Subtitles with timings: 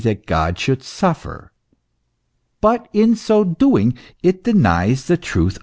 [0.03, 1.51] that God should suffer,
[2.59, 5.57] but in so doing it denies the truth of religion.